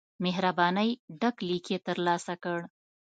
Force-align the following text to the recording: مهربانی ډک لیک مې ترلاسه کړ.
مهربانی 0.23 0.89
ډک 1.19 1.35
لیک 1.47 1.65
مې 1.71 1.77
ترلاسه 1.87 2.33
کړ. 2.43 2.59